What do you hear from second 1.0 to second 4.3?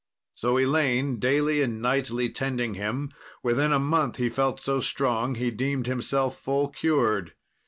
daily and nightly tending him, within a month he